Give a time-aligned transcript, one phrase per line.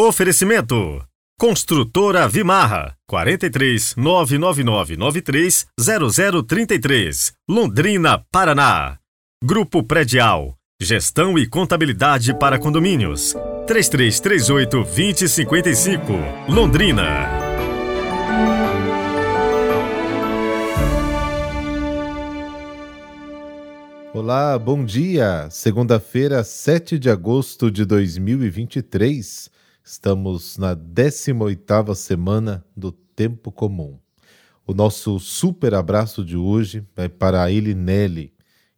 [0.00, 1.04] Oferecimento
[1.36, 8.98] Construtora Vimarra 43 99993 0033 Londrina, Paraná.
[9.42, 13.34] Grupo Predial Gestão e Contabilidade para Condomínios
[13.66, 16.12] 3338 2055
[16.48, 17.48] Londrina.
[24.14, 25.48] Olá, bom dia!
[25.50, 29.57] Segunda-feira, 7 de agosto de 2023.
[29.90, 33.98] Estamos na 18ª semana do Tempo Comum.
[34.66, 38.34] O nosso super abraço de hoje vai para a Elinelli,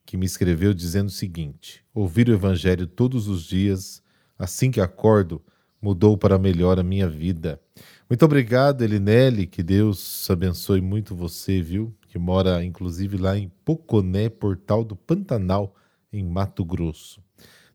[0.06, 4.00] que me escreveu dizendo o seguinte: Ouvir o Evangelho todos os dias,
[4.38, 5.42] assim que acordo,
[5.82, 7.60] mudou para melhor a minha vida.
[8.08, 11.92] Muito obrigado, Elinelli, que Deus abençoe muito você, viu?
[12.06, 15.74] Que mora inclusive lá em Poconé, Portal do Pantanal,
[16.12, 17.20] em Mato Grosso.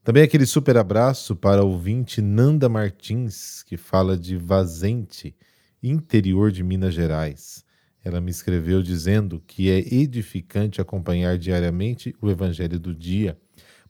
[0.06, 5.36] Também aquele super abraço para o ouvinte Nanda Martins, que fala de Vazente,
[5.82, 7.66] interior de Minas Gerais.
[8.04, 13.36] Ela me escreveu dizendo que é edificante acompanhar diariamente o Evangelho do Dia.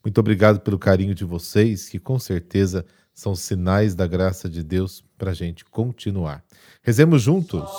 [0.01, 5.03] Muito obrigado pelo carinho de vocês, que com certeza são sinais da graça de Deus
[5.17, 6.45] para a gente continuar.
[6.81, 7.69] Rezemos juntos.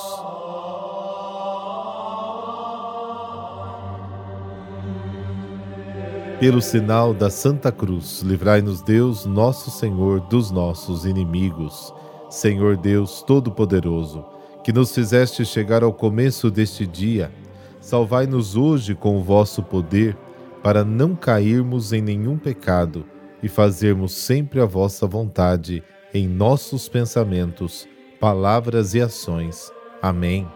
[6.39, 11.95] Pelo sinal da Santa Cruz, livrai-nos Deus, nosso Senhor, dos nossos inimigos.
[12.29, 14.23] Senhor Deus Todo-Poderoso,
[14.63, 17.33] que nos fizeste chegar ao começo deste dia,
[17.81, 20.15] salvai-nos hoje com o vosso poder,
[20.63, 23.07] para não cairmos em nenhum pecado
[23.43, 27.89] e fazermos sempre a vossa vontade em nossos pensamentos,
[28.21, 29.73] palavras e ações.
[30.03, 30.47] Amém.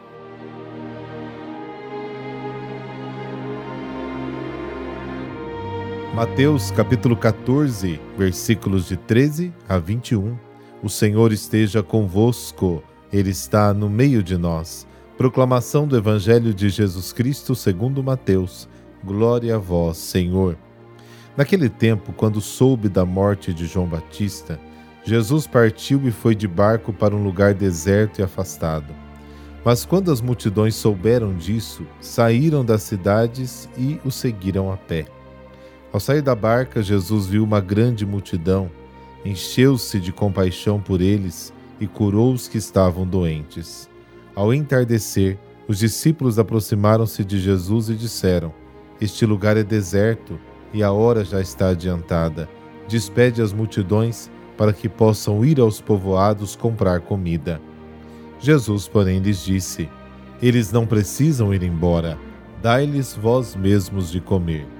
[6.14, 10.36] Mateus capítulo 14, versículos de 13 a 21.
[10.82, 14.88] O Senhor esteja convosco, Ele está no meio de nós.
[15.16, 18.68] Proclamação do Evangelho de Jesus Cristo segundo Mateus.
[19.04, 20.58] Glória a vós, Senhor.
[21.36, 24.58] Naquele tempo, quando soube da morte de João Batista,
[25.04, 28.92] Jesus partiu e foi de barco para um lugar deserto e afastado.
[29.64, 35.06] Mas quando as multidões souberam disso, saíram das cidades e o seguiram a pé.
[35.92, 38.70] Ao sair da barca, Jesus viu uma grande multidão,
[39.24, 43.90] encheu-se de compaixão por eles e curou os que estavam doentes.
[44.34, 45.36] Ao entardecer,
[45.66, 48.54] os discípulos aproximaram-se de Jesus e disseram:
[49.00, 50.38] Este lugar é deserto
[50.72, 52.48] e a hora já está adiantada.
[52.86, 57.60] Despede as multidões para que possam ir aos povoados comprar comida.
[58.38, 59.88] Jesus, porém, lhes disse:
[60.40, 62.16] Eles não precisam ir embora,
[62.62, 64.79] dai-lhes vós mesmos de comer.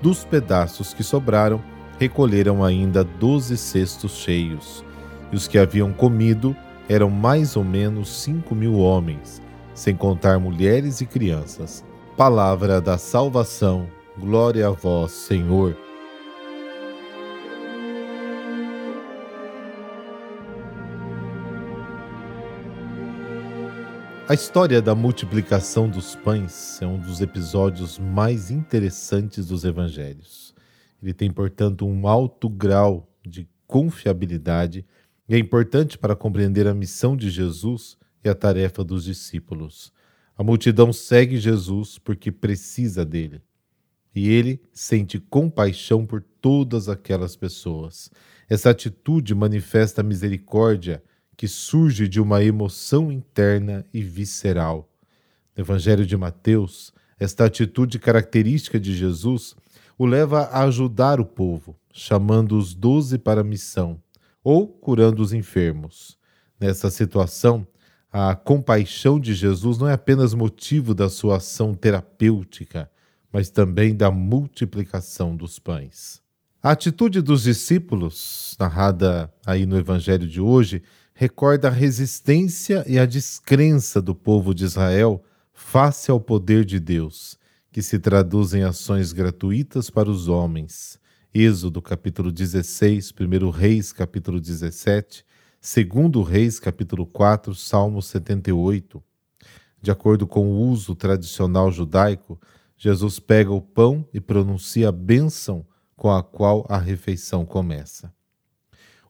[0.00, 1.62] dos pedaços que sobraram,
[1.98, 4.84] recolheram ainda doze cestos cheios.
[5.32, 6.56] E os que haviam comido
[6.88, 9.40] eram mais ou menos cinco mil homens,
[9.74, 11.84] sem contar mulheres e crianças.
[12.16, 13.86] Palavra da salvação,
[14.18, 15.76] glória a vós, Senhor.
[24.30, 30.54] A história da multiplicação dos pães é um dos episódios mais interessantes dos evangelhos.
[31.02, 34.86] Ele tem, portanto, um alto grau de confiabilidade
[35.28, 39.92] e é importante para compreender a missão de Jesus e a tarefa dos discípulos.
[40.38, 43.42] A multidão segue Jesus porque precisa dele.
[44.14, 48.08] E ele sente compaixão por todas aquelas pessoas.
[48.48, 51.02] Essa atitude manifesta misericórdia
[51.40, 54.92] que surge de uma emoção interna e visceral.
[55.56, 59.56] No Evangelho de Mateus, esta atitude característica de Jesus
[59.96, 63.98] o leva a ajudar o povo, chamando os doze para a missão,
[64.44, 66.18] ou curando os enfermos.
[66.60, 67.66] Nessa situação,
[68.12, 72.90] a compaixão de Jesus não é apenas motivo da sua ação terapêutica,
[73.32, 76.20] mas também da multiplicação dos pães.
[76.62, 80.82] A atitude dos discípulos, narrada aí no Evangelho de hoje,
[81.20, 85.22] recorda a resistência e a descrença do povo de Israel
[85.52, 87.38] face ao poder de Deus,
[87.70, 90.98] que se traduz em ações gratuitas para os homens.
[91.34, 95.22] Êxodo capítulo 16, 1 Reis capítulo 17,
[95.60, 99.02] Segundo Reis, capítulo 4, Salmo 78.
[99.82, 102.40] De acordo com o uso tradicional judaico,
[102.78, 108.10] Jesus pega o pão e pronuncia a bênção com a qual a refeição começa.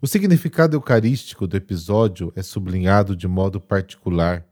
[0.03, 4.47] O significado eucarístico do episódio é sublinhado de modo particular.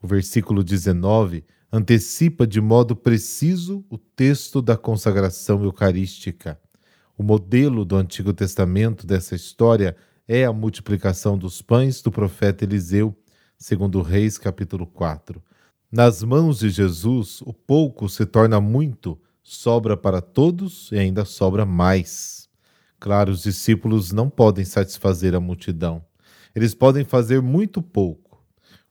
[0.00, 6.56] O versículo 19 antecipa de modo preciso o texto da consagração eucarística.
[7.18, 9.96] O modelo do Antigo Testamento dessa história
[10.28, 13.12] é a multiplicação dos pães do profeta Eliseu,
[13.58, 15.42] segundo Reis capítulo 4.
[15.90, 21.66] Nas mãos de Jesus, o pouco se torna muito, sobra para todos e ainda sobra
[21.66, 22.41] mais.
[23.02, 26.04] Claro, os discípulos não podem satisfazer a multidão.
[26.54, 28.40] Eles podem fazer muito pouco.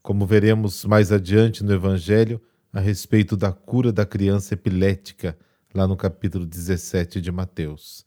[0.02, 2.42] Como veremos mais adiante no Evangelho,
[2.74, 5.38] a respeito da cura da criança epilética,
[5.74, 8.06] lá no capítulo 17 de Mateus.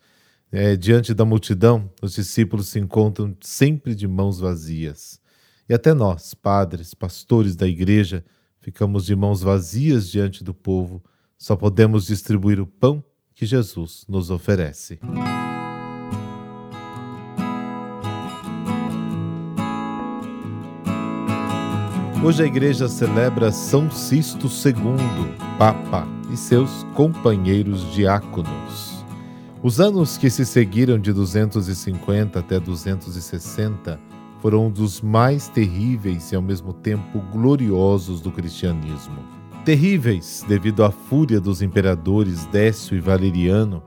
[0.52, 5.18] É, diante da multidão, os discípulos se encontram sempre de mãos vazias.
[5.66, 8.22] E até nós, padres, pastores da igreja,
[8.60, 11.02] ficamos de mãos vazias diante do povo,
[11.38, 13.02] só podemos distribuir o pão
[13.34, 15.00] que Jesus nos oferece.
[22.24, 29.04] Hoje a igreja celebra São Sisto II, Papa, e seus companheiros diáconos.
[29.62, 34.00] Os anos que se seguiram de 250 até 260
[34.40, 39.18] foram um dos mais terríveis e ao mesmo tempo gloriosos do cristianismo.
[39.62, 43.82] Terríveis devido à fúria dos imperadores Décio e Valeriano,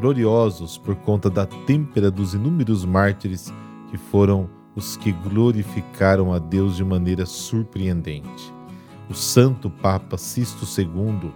[0.00, 3.52] gloriosos por conta da têmpera dos inúmeros mártires
[3.90, 8.52] que foram os que glorificaram a Deus de maneira surpreendente.
[9.08, 11.32] O Santo Papa Sisto II,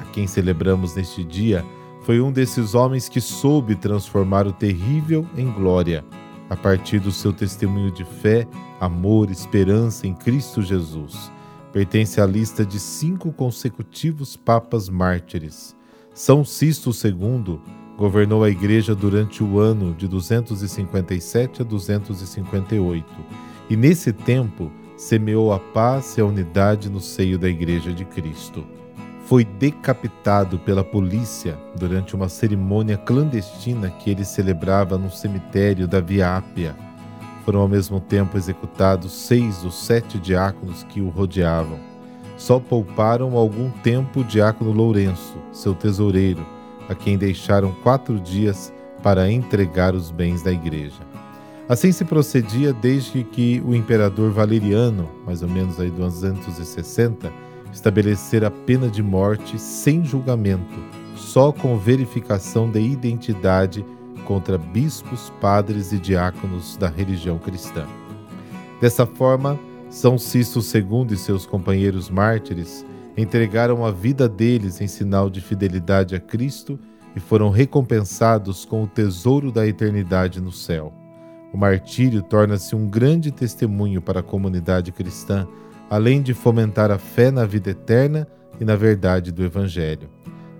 [0.00, 1.64] a quem celebramos neste dia,
[2.02, 6.04] foi um desses homens que soube transformar o terrível em glória,
[6.48, 8.48] a partir do seu testemunho de fé,
[8.80, 11.30] amor, esperança em Cristo Jesus.
[11.72, 15.76] Pertence à lista de cinco consecutivos papas mártires.
[16.12, 17.60] São Sisto II
[18.00, 23.06] governou a igreja durante o ano de 257 a 258
[23.68, 28.64] e, nesse tempo, semeou a paz e a unidade no seio da Igreja de Cristo
[29.26, 36.38] foi decapitado pela polícia durante uma cerimônia clandestina que ele celebrava no cemitério da Via
[36.38, 36.74] Ápia.
[37.44, 41.78] Foram ao mesmo tempo executados seis dos sete diáconos que o rodeavam.
[42.38, 46.44] Só pouparam algum tempo o diácono Lourenço, seu tesoureiro,
[46.90, 51.00] a quem deixaram quatro dias para entregar os bens da igreja.
[51.68, 57.32] Assim se procedia desde que o imperador Valeriano, mais ou menos aí 260,
[57.72, 60.82] estabelecer a pena de morte sem julgamento,
[61.14, 63.84] só com verificação de identidade
[64.24, 67.86] contra bispos, padres e diáconos da religião cristã.
[68.80, 69.56] Dessa forma,
[69.88, 72.84] São Cisto II e seus companheiros mártires
[73.20, 76.78] entregaram a vida deles em sinal de fidelidade a Cristo
[77.14, 80.92] e foram recompensados com o tesouro da eternidade no céu.
[81.52, 85.46] O martírio torna-se um grande testemunho para a comunidade cristã
[85.90, 88.28] além de fomentar a fé na vida eterna
[88.60, 90.08] e na verdade do Evangelho.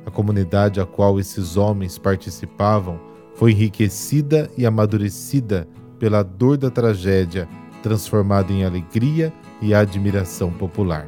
[0.04, 2.98] A comunidade a qual esses homens participavam
[3.36, 5.68] foi enriquecida e amadurecida
[6.00, 7.48] pela dor da tragédia,
[7.80, 11.06] transformada em alegria e admiração popular.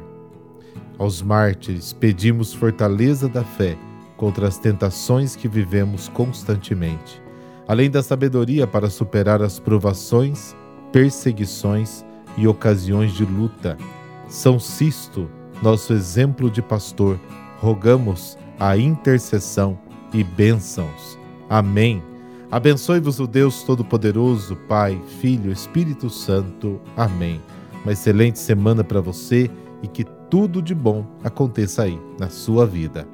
[0.97, 3.77] Aos mártires pedimos fortaleza da fé
[4.15, 7.21] contra as tentações que vivemos constantemente,
[7.67, 10.55] além da sabedoria para superar as provações,
[10.91, 12.05] perseguições
[12.37, 13.77] e ocasiões de luta
[14.27, 15.29] são Sisto,
[15.61, 17.19] nosso exemplo de pastor,
[17.59, 19.77] rogamos a intercessão
[20.13, 21.19] e bênçãos.
[21.49, 22.01] Amém.
[22.49, 26.79] Abençoe-vos o Deus Todo-Poderoso, Pai, Filho, Espírito Santo.
[26.97, 27.41] Amém.
[27.83, 29.49] Uma excelente semana para você
[29.81, 33.07] e que tudo de bom aconteça aí na sua vida.